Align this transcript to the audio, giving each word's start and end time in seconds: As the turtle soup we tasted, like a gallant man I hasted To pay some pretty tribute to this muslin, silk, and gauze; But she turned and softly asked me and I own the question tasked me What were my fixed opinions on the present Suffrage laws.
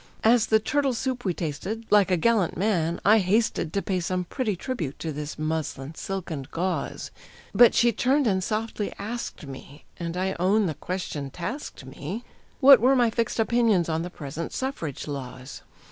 As 0.23 0.47
the 0.47 0.57
turtle 0.59 0.95
soup 0.95 1.23
we 1.25 1.35
tasted, 1.35 1.85
like 1.91 2.09
a 2.09 2.17
gallant 2.17 2.57
man 2.57 2.99
I 3.05 3.19
hasted 3.19 3.71
To 3.71 3.83
pay 3.83 3.99
some 3.99 4.23
pretty 4.23 4.55
tribute 4.55 4.97
to 4.97 5.11
this 5.11 5.37
muslin, 5.37 5.93
silk, 5.93 6.31
and 6.31 6.49
gauze; 6.49 7.11
But 7.53 7.75
she 7.75 7.91
turned 7.91 8.25
and 8.25 8.43
softly 8.43 8.91
asked 8.97 9.45
me 9.45 9.85
and 9.97 10.17
I 10.17 10.35
own 10.39 10.65
the 10.65 10.73
question 10.73 11.29
tasked 11.29 11.85
me 11.85 12.23
What 12.61 12.79
were 12.79 12.95
my 12.95 13.11
fixed 13.11 13.39
opinions 13.39 13.89
on 13.89 14.01
the 14.01 14.09
present 14.09 14.53
Suffrage 14.53 15.07
laws. 15.07 15.61